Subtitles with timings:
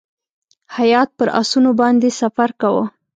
[0.77, 2.85] هیات پر آسونو باندې سفر کاوه.